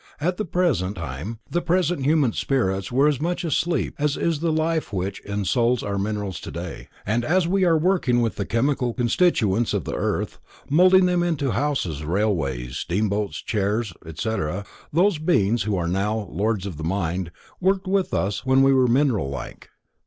[0.19, 4.91] At that time the present Human Spirits were as much asleep as is the life
[4.91, 8.93] which ensouls our minerals of today, and as we are working with the mineral chemical
[8.95, 14.87] constituents of the earth, molding them into houses, railways, steam boats, chairs, etc, etc., so
[15.01, 17.29] those beings, who are now Lords of Mind,
[17.59, 19.69] worked with us when we were mineral like.